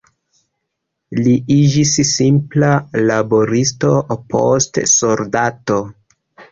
Li 1.19 1.33
iĝis 1.57 1.93
simpla 2.13 2.71
laboristo, 3.13 3.95
poste 4.35 4.89
soldato. 4.99 5.83